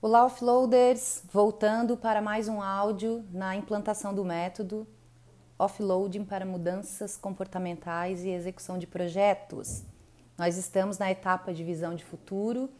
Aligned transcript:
Olá, 0.00 0.24
offloaders! 0.24 1.24
Voltando 1.32 1.96
para 1.96 2.22
mais 2.22 2.46
um 2.46 2.62
áudio 2.62 3.24
na 3.32 3.56
implantação 3.56 4.14
do 4.14 4.24
método 4.24 4.86
Offloading 5.58 6.24
para 6.24 6.46
mudanças 6.46 7.16
comportamentais 7.16 8.22
e 8.22 8.28
execução 8.28 8.78
de 8.78 8.86
projetos. 8.86 9.82
Nós 10.38 10.56
estamos 10.56 10.98
na 10.98 11.10
etapa 11.10 11.52
de 11.52 11.64
visão 11.64 11.96
de 11.96 12.04
futuro 12.04 12.70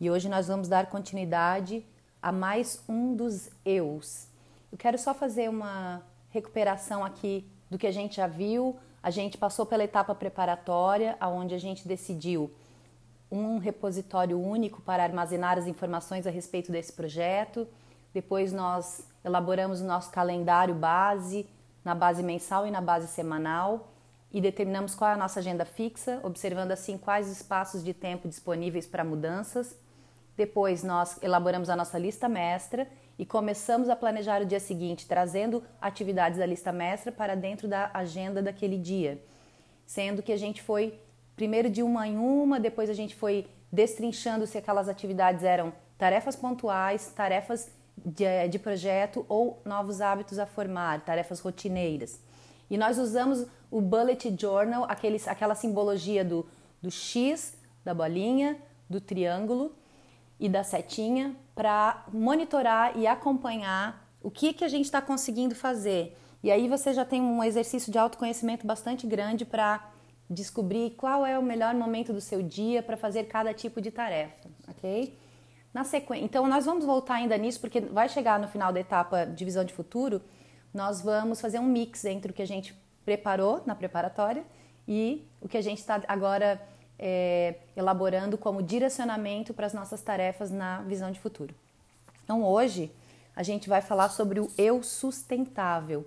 e 0.00 0.10
hoje 0.10 0.30
nós 0.30 0.48
vamos 0.48 0.66
dar 0.66 0.86
continuidade 0.86 1.84
a 2.22 2.32
mais 2.32 2.82
um 2.88 3.14
dos 3.14 3.50
eus. 3.66 4.26
Eu 4.72 4.78
quero 4.78 4.96
só 4.96 5.12
fazer 5.12 5.50
uma 5.50 6.02
recuperação 6.30 7.04
aqui 7.04 7.46
do 7.70 7.76
que 7.76 7.86
a 7.86 7.92
gente 7.92 8.16
já 8.16 8.26
viu. 8.26 8.78
A 9.02 9.10
gente 9.10 9.36
passou 9.36 9.66
pela 9.66 9.84
etapa 9.84 10.14
preparatória, 10.14 11.18
aonde 11.20 11.54
a 11.54 11.58
gente 11.58 11.86
decidiu 11.86 12.50
um 13.32 13.56
repositório 13.56 14.38
único 14.38 14.82
para 14.82 15.02
armazenar 15.02 15.56
as 15.56 15.66
informações 15.66 16.26
a 16.26 16.30
respeito 16.30 16.70
desse 16.70 16.92
projeto. 16.92 17.66
Depois 18.12 18.52
nós 18.52 19.08
elaboramos 19.24 19.80
o 19.80 19.84
nosso 19.84 20.10
calendário 20.10 20.74
base, 20.74 21.48
na 21.82 21.94
base 21.94 22.22
mensal 22.22 22.66
e 22.66 22.70
na 22.70 22.80
base 22.80 23.08
semanal, 23.08 23.88
e 24.30 24.40
determinamos 24.40 24.94
qual 24.94 25.10
é 25.10 25.14
a 25.14 25.16
nossa 25.16 25.40
agenda 25.40 25.64
fixa, 25.64 26.20
observando 26.22 26.72
assim 26.72 26.98
quais 26.98 27.30
espaços 27.30 27.82
de 27.82 27.94
tempo 27.94 28.28
disponíveis 28.28 28.86
para 28.86 29.02
mudanças. 29.02 29.74
Depois 30.36 30.82
nós 30.84 31.18
elaboramos 31.22 31.70
a 31.70 31.76
nossa 31.76 31.98
lista 31.98 32.28
mestra 32.28 32.86
e 33.18 33.24
começamos 33.24 33.88
a 33.88 33.96
planejar 33.96 34.42
o 34.42 34.46
dia 34.46 34.60
seguinte, 34.60 35.06
trazendo 35.06 35.62
atividades 35.80 36.38
da 36.38 36.46
lista 36.46 36.72
mestra 36.72 37.10
para 37.10 37.34
dentro 37.34 37.66
da 37.66 37.90
agenda 37.94 38.42
daquele 38.42 38.76
dia, 38.76 39.22
sendo 39.86 40.22
que 40.22 40.32
a 40.32 40.36
gente 40.36 40.62
foi 40.62 40.98
primeiro 41.36 41.70
de 41.70 41.82
uma 41.82 42.06
em 42.06 42.16
uma, 42.16 42.60
depois 42.60 42.90
a 42.90 42.94
gente 42.94 43.14
foi 43.14 43.46
destrinchando 43.70 44.46
se 44.46 44.58
aquelas 44.58 44.88
atividades 44.88 45.42
eram 45.42 45.72
tarefas 45.96 46.36
pontuais, 46.36 47.12
tarefas 47.14 47.70
de, 47.96 48.48
de 48.48 48.58
projeto 48.58 49.24
ou 49.28 49.62
novos 49.64 50.00
hábitos 50.00 50.38
a 50.38 50.46
formar, 50.46 51.00
tarefas 51.04 51.40
rotineiras. 51.40 52.20
E 52.68 52.76
nós 52.76 52.98
usamos 52.98 53.46
o 53.70 53.80
Bullet 53.80 54.34
Journal, 54.38 54.84
aquele, 54.88 55.20
aquela 55.26 55.54
simbologia 55.54 56.24
do, 56.24 56.46
do 56.80 56.90
X, 56.90 57.56
da 57.84 57.94
bolinha, 57.94 58.56
do 58.88 59.00
triângulo 59.00 59.74
e 60.38 60.48
da 60.48 60.64
setinha, 60.64 61.36
para 61.54 62.04
monitorar 62.12 62.96
e 62.98 63.06
acompanhar 63.06 64.10
o 64.22 64.30
que, 64.30 64.52
que 64.52 64.64
a 64.64 64.68
gente 64.68 64.86
está 64.86 65.00
conseguindo 65.00 65.54
fazer. 65.54 66.16
E 66.42 66.50
aí 66.50 66.68
você 66.68 66.92
já 66.92 67.04
tem 67.04 67.20
um 67.20 67.44
exercício 67.44 67.92
de 67.92 67.98
autoconhecimento 67.98 68.66
bastante 68.66 69.06
grande 69.06 69.44
para 69.44 69.91
descobrir 70.32 70.90
qual 70.90 71.24
é 71.24 71.38
o 71.38 71.42
melhor 71.42 71.74
momento 71.74 72.12
do 72.12 72.20
seu 72.20 72.42
dia 72.42 72.82
para 72.82 72.96
fazer 72.96 73.24
cada 73.24 73.52
tipo 73.52 73.80
de 73.80 73.90
tarefa, 73.90 74.48
ok? 74.68 75.18
Na 75.72 75.84
sequência, 75.84 76.24
então 76.24 76.46
nós 76.46 76.64
vamos 76.66 76.84
voltar 76.84 77.14
ainda 77.14 77.36
nisso 77.38 77.60
porque 77.60 77.80
vai 77.80 78.08
chegar 78.08 78.38
no 78.38 78.48
final 78.48 78.72
da 78.72 78.80
etapa 78.80 79.24
de 79.24 79.44
visão 79.44 79.64
de 79.64 79.72
futuro, 79.72 80.20
nós 80.72 81.00
vamos 81.00 81.40
fazer 81.40 81.58
um 81.58 81.66
mix 81.66 82.04
entre 82.04 82.30
o 82.30 82.34
que 82.34 82.42
a 82.42 82.46
gente 82.46 82.74
preparou 83.04 83.62
na 83.66 83.74
preparatória 83.74 84.44
e 84.86 85.26
o 85.40 85.48
que 85.48 85.56
a 85.56 85.62
gente 85.62 85.78
está 85.78 86.02
agora 86.08 86.60
é, 86.98 87.56
elaborando 87.76 88.38
como 88.38 88.62
direcionamento 88.62 89.52
para 89.52 89.66
as 89.66 89.72
nossas 89.72 90.02
tarefas 90.02 90.50
na 90.50 90.82
visão 90.82 91.10
de 91.10 91.18
futuro. 91.18 91.54
Então 92.24 92.44
hoje 92.44 92.92
a 93.34 93.42
gente 93.42 93.68
vai 93.68 93.80
falar 93.80 94.08
sobre 94.10 94.40
o 94.40 94.50
eu 94.56 94.82
sustentável. 94.82 96.06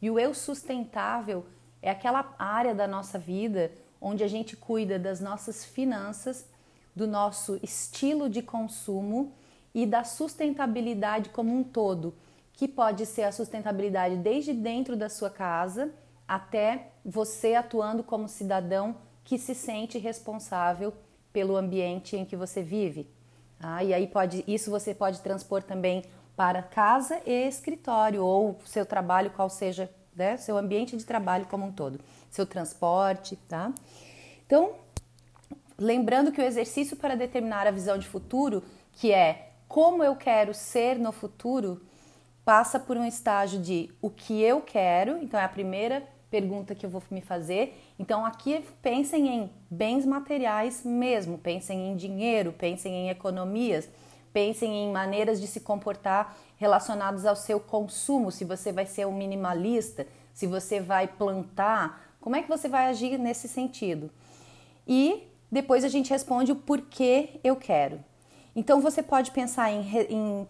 E 0.00 0.10
o 0.10 0.18
eu 0.18 0.34
sustentável 0.34 1.46
é 1.82 1.90
aquela 1.90 2.34
área 2.38 2.74
da 2.74 2.86
nossa 2.86 3.18
vida 3.18 3.72
onde 4.00 4.24
a 4.24 4.28
gente 4.28 4.56
cuida 4.56 4.98
das 4.98 5.20
nossas 5.20 5.64
finanças, 5.64 6.48
do 6.94 7.06
nosso 7.06 7.58
estilo 7.62 8.30
de 8.30 8.42
consumo 8.42 9.32
e 9.74 9.84
da 9.84 10.04
sustentabilidade 10.04 11.30
como 11.30 11.54
um 11.54 11.62
todo, 11.62 12.14
que 12.52 12.68
pode 12.68 13.04
ser 13.06 13.22
a 13.22 13.32
sustentabilidade 13.32 14.16
desde 14.16 14.52
dentro 14.52 14.96
da 14.96 15.08
sua 15.08 15.30
casa 15.30 15.92
até 16.26 16.90
você 17.04 17.54
atuando 17.54 18.02
como 18.02 18.28
cidadão 18.28 18.96
que 19.24 19.38
se 19.38 19.54
sente 19.54 19.98
responsável 19.98 20.92
pelo 21.32 21.56
ambiente 21.56 22.16
em 22.16 22.24
que 22.24 22.36
você 22.36 22.62
vive. 22.62 23.08
Ah, 23.58 23.82
e 23.82 23.94
aí 23.94 24.06
pode, 24.06 24.44
isso 24.46 24.70
você 24.70 24.94
pode 24.94 25.20
transpor 25.20 25.62
também 25.62 26.04
para 26.36 26.62
casa 26.62 27.20
e 27.24 27.46
escritório 27.46 28.24
ou 28.24 28.58
seu 28.64 28.84
trabalho, 28.84 29.30
qual 29.30 29.48
seja 29.48 29.90
né? 30.14 30.36
Seu 30.36 30.56
ambiente 30.56 30.96
de 30.96 31.04
trabalho 31.04 31.46
como 31.46 31.66
um 31.66 31.72
todo, 31.72 32.00
seu 32.30 32.46
transporte, 32.46 33.36
tá? 33.48 33.72
Então, 34.46 34.72
lembrando 35.78 36.32
que 36.32 36.40
o 36.40 36.44
exercício 36.44 36.96
para 36.96 37.14
determinar 37.14 37.66
a 37.66 37.70
visão 37.70 37.98
de 37.98 38.06
futuro, 38.06 38.62
que 38.92 39.12
é 39.12 39.50
como 39.68 40.04
eu 40.04 40.14
quero 40.14 40.52
ser 40.52 40.98
no 40.98 41.12
futuro, 41.12 41.80
passa 42.44 42.78
por 42.78 42.96
um 42.96 43.04
estágio 43.04 43.60
de 43.60 43.90
o 44.00 44.10
que 44.10 44.40
eu 44.42 44.60
quero, 44.60 45.22
então 45.22 45.38
é 45.38 45.44
a 45.44 45.48
primeira 45.48 46.06
pergunta 46.30 46.74
que 46.74 46.84
eu 46.84 46.90
vou 46.90 47.02
me 47.10 47.20
fazer. 47.20 47.78
Então 47.98 48.24
aqui 48.24 48.64
pensem 48.80 49.28
em 49.28 49.50
bens 49.70 50.04
materiais 50.06 50.82
mesmo, 50.84 51.38
pensem 51.38 51.90
em 51.90 51.96
dinheiro, 51.96 52.52
pensem 52.52 52.92
em 52.94 53.10
economias, 53.10 53.88
pensem 54.32 54.84
em 54.84 54.90
maneiras 54.90 55.40
de 55.40 55.46
se 55.46 55.60
comportar 55.60 56.36
relacionados 56.62 57.26
ao 57.26 57.34
seu 57.34 57.58
consumo, 57.58 58.30
se 58.30 58.44
você 58.44 58.70
vai 58.70 58.86
ser 58.86 59.04
um 59.04 59.12
minimalista, 59.12 60.06
se 60.32 60.46
você 60.46 60.78
vai 60.78 61.08
plantar, 61.08 62.14
como 62.20 62.36
é 62.36 62.42
que 62.42 62.48
você 62.48 62.68
vai 62.68 62.86
agir 62.86 63.18
nesse 63.18 63.48
sentido? 63.48 64.08
E 64.86 65.26
depois 65.50 65.82
a 65.82 65.88
gente 65.88 66.10
responde 66.10 66.52
o 66.52 66.56
porquê 66.56 67.40
eu 67.42 67.56
quero. 67.56 67.98
Então 68.54 68.80
você 68.80 69.02
pode 69.02 69.32
pensar 69.32 69.72
em, 69.72 69.82
em 70.08 70.48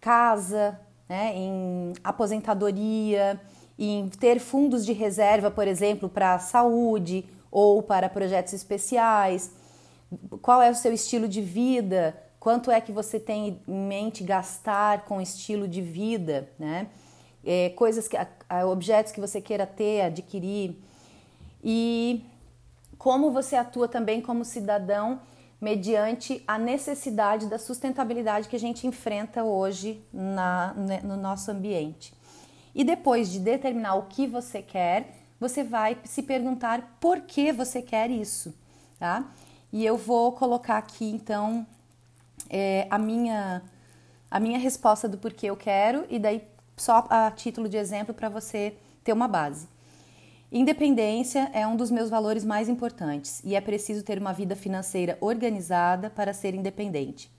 casa, 0.00 0.80
né, 1.06 1.34
em 1.36 1.92
aposentadoria, 2.02 3.38
em 3.78 4.08
ter 4.08 4.40
fundos 4.40 4.86
de 4.86 4.94
reserva, 4.94 5.50
por 5.50 5.68
exemplo, 5.68 6.08
para 6.08 6.38
saúde 6.38 7.26
ou 7.50 7.82
para 7.82 8.08
projetos 8.08 8.54
especiais. 8.54 9.50
Qual 10.40 10.62
é 10.62 10.70
o 10.70 10.74
seu 10.74 10.94
estilo 10.94 11.28
de 11.28 11.42
vida? 11.42 12.16
Quanto 12.46 12.70
é 12.70 12.80
que 12.80 12.92
você 12.92 13.18
tem 13.18 13.60
em 13.66 13.88
mente 13.88 14.22
gastar 14.22 15.04
com 15.04 15.20
estilo 15.20 15.66
de 15.66 15.82
vida, 15.82 16.48
né? 16.56 16.86
É, 17.44 17.70
coisas 17.70 18.06
que, 18.06 18.16
objetos 18.70 19.10
que 19.10 19.20
você 19.20 19.40
queira 19.40 19.66
ter, 19.66 20.02
adquirir 20.02 20.80
e 21.60 22.24
como 22.96 23.32
você 23.32 23.56
atua 23.56 23.88
também 23.88 24.20
como 24.20 24.44
cidadão 24.44 25.20
mediante 25.60 26.40
a 26.46 26.56
necessidade 26.56 27.48
da 27.48 27.58
sustentabilidade 27.58 28.48
que 28.48 28.54
a 28.54 28.60
gente 28.60 28.86
enfrenta 28.86 29.42
hoje 29.42 30.00
na, 30.12 30.72
né, 30.74 31.00
no 31.02 31.16
nosso 31.16 31.50
ambiente. 31.50 32.14
E 32.72 32.84
depois 32.84 33.28
de 33.28 33.40
determinar 33.40 33.96
o 33.96 34.02
que 34.04 34.24
você 34.24 34.62
quer, 34.62 35.16
você 35.40 35.64
vai 35.64 35.98
se 36.04 36.22
perguntar 36.22 36.96
por 37.00 37.22
que 37.22 37.50
você 37.50 37.82
quer 37.82 38.08
isso, 38.08 38.54
tá? 39.00 39.34
E 39.72 39.84
eu 39.84 39.96
vou 39.96 40.30
colocar 40.30 40.78
aqui 40.78 41.10
então 41.10 41.66
é, 42.50 42.86
a, 42.90 42.98
minha, 42.98 43.62
a 44.30 44.40
minha 44.40 44.58
resposta 44.58 45.08
do 45.08 45.18
porquê 45.18 45.46
eu 45.46 45.56
quero 45.56 46.04
e 46.08 46.18
daí 46.18 46.42
só 46.76 47.06
a 47.08 47.30
título 47.30 47.68
de 47.68 47.76
exemplo 47.76 48.14
para 48.14 48.28
você 48.28 48.76
ter 49.02 49.12
uma 49.12 49.28
base. 49.28 49.68
Independência 50.50 51.50
é 51.52 51.66
um 51.66 51.76
dos 51.76 51.90
meus 51.90 52.08
valores 52.08 52.44
mais 52.44 52.68
importantes 52.68 53.42
e 53.44 53.54
é 53.56 53.60
preciso 53.60 54.04
ter 54.04 54.18
uma 54.18 54.32
vida 54.32 54.54
financeira 54.54 55.18
organizada 55.20 56.08
para 56.08 56.32
ser 56.32 56.54
independente. 56.54 57.30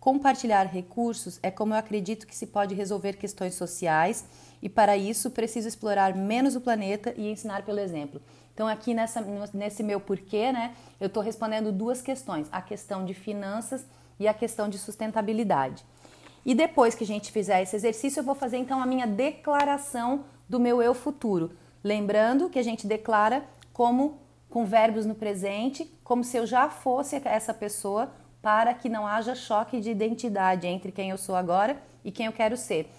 Compartilhar 0.00 0.64
recursos 0.64 1.38
é 1.42 1.50
como 1.50 1.74
eu 1.74 1.78
acredito 1.78 2.26
que 2.26 2.34
se 2.34 2.46
pode 2.46 2.74
resolver 2.74 3.14
questões 3.14 3.54
sociais 3.54 4.24
e 4.62 4.68
para 4.68 4.96
isso 4.96 5.30
preciso 5.30 5.68
explorar 5.68 6.14
menos 6.14 6.56
o 6.56 6.60
planeta 6.60 7.12
e 7.16 7.30
ensinar 7.30 7.64
pelo 7.64 7.78
exemplo. 7.80 8.20
Então 8.54 8.66
aqui 8.66 8.92
nessa, 8.92 9.20
nesse 9.52 9.82
meu 9.82 10.00
porquê, 10.00 10.50
né, 10.50 10.74
eu 11.00 11.06
estou 11.06 11.22
respondendo 11.22 11.70
duas 11.70 12.02
questões: 12.02 12.48
a 12.50 12.60
questão 12.60 13.04
de 13.04 13.14
finanças 13.14 13.86
e 14.18 14.26
a 14.26 14.34
questão 14.34 14.68
de 14.68 14.78
sustentabilidade. 14.78 15.84
E 16.44 16.54
depois 16.54 16.94
que 16.94 17.04
a 17.04 17.06
gente 17.06 17.30
fizer 17.30 17.62
esse 17.62 17.76
exercício, 17.76 18.20
eu 18.20 18.24
vou 18.24 18.34
fazer 18.34 18.56
então 18.56 18.80
a 18.80 18.86
minha 18.86 19.06
declaração 19.06 20.24
do 20.48 20.58
meu 20.58 20.80
eu 20.80 20.94
futuro. 20.94 21.52
Lembrando 21.84 22.48
que 22.48 22.58
a 22.58 22.62
gente 22.62 22.86
declara 22.86 23.44
como 23.72 24.18
com 24.48 24.64
verbos 24.64 25.04
no 25.04 25.14
presente, 25.14 25.84
como 26.02 26.24
se 26.24 26.36
eu 26.36 26.46
já 26.46 26.70
fosse 26.70 27.20
essa 27.24 27.52
pessoa, 27.52 28.10
para 28.40 28.72
que 28.72 28.88
não 28.88 29.06
haja 29.06 29.34
choque 29.34 29.80
de 29.80 29.90
identidade 29.90 30.66
entre 30.66 30.90
quem 30.90 31.10
eu 31.10 31.18
sou 31.18 31.36
agora 31.36 31.80
e 32.04 32.10
quem 32.10 32.26
eu 32.26 32.32
quero 32.32 32.56
ser, 32.56 32.90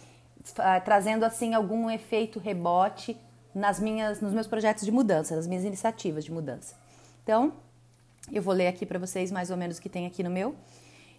trazendo 0.86 1.24
assim 1.24 1.54
algum 1.54 1.90
efeito 1.90 2.40
rebote 2.40 3.18
nas 3.56 3.80
minhas, 3.80 4.22
nos 4.22 4.34
meus 4.34 4.48
projetos 4.48 4.86
de 4.86 4.92
mudança, 4.92 5.36
nas 5.36 5.48
minhas 5.48 5.64
iniciativas 5.64 6.24
de 6.24 6.32
mudança. 6.32 6.76
Então, 7.24 7.54
eu 8.32 8.42
vou 8.42 8.54
ler 8.54 8.68
aqui 8.68 8.86
para 8.86 9.00
vocês 9.00 9.32
mais 9.32 9.50
ou 9.50 9.58
menos 9.58 9.80
o 9.80 9.82
que 9.82 9.90
tem 9.90 10.06
aqui 10.06 10.22
no 10.22 10.30
meu. 10.30 10.54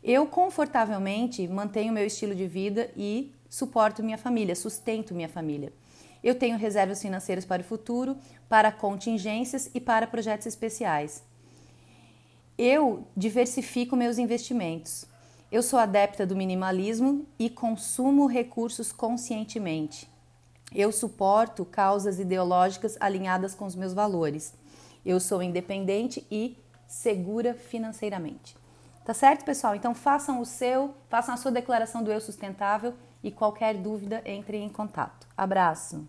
Eu 0.02 0.26
confortavelmente 0.26 1.46
mantenho 1.46 1.92
meu 1.92 2.06
estilo 2.06 2.34
de 2.34 2.46
vida 2.46 2.90
e 2.96 3.34
suporto 3.48 4.02
minha 4.02 4.16
família, 4.16 4.56
sustento 4.56 5.14
minha 5.14 5.28
família. 5.28 5.72
Eu 6.22 6.34
tenho 6.34 6.56
reservas 6.56 7.02
financeiras 7.02 7.44
para 7.44 7.62
o 7.62 7.64
futuro, 7.64 8.16
para 8.48 8.72
contingências 8.72 9.70
e 9.74 9.80
para 9.80 10.06
projetos 10.06 10.46
especiais. 10.46 11.22
Eu 12.56 13.06
diversifico 13.16 13.96
meus 13.96 14.18
investimentos. 14.18 15.06
Eu 15.50 15.62
sou 15.62 15.78
adepta 15.78 16.26
do 16.26 16.36
minimalismo 16.36 17.26
e 17.38 17.50
consumo 17.50 18.26
recursos 18.26 18.92
conscientemente. 18.92 20.08
Eu 20.72 20.92
suporto 20.92 21.64
causas 21.64 22.20
ideológicas 22.20 22.96
alinhadas 23.00 23.54
com 23.54 23.64
os 23.64 23.74
meus 23.74 23.92
valores. 23.92 24.54
Eu 25.04 25.18
sou 25.18 25.42
independente 25.42 26.24
e 26.30 26.56
segura 26.86 27.54
financeiramente. 27.54 28.59
Tá 29.10 29.14
certo, 29.14 29.44
pessoal? 29.44 29.74
Então 29.74 29.92
façam 29.92 30.40
o 30.40 30.46
seu, 30.46 30.94
façam 31.08 31.34
a 31.34 31.36
sua 31.36 31.50
declaração 31.50 32.00
do 32.00 32.12
eu 32.12 32.20
sustentável 32.20 32.94
e 33.24 33.32
qualquer 33.32 33.74
dúvida 33.74 34.22
entre 34.24 34.56
em 34.56 34.68
contato. 34.68 35.26
Abraço. 35.36 36.08